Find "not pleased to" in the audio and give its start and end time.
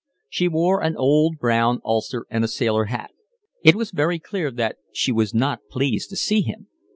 5.31-6.15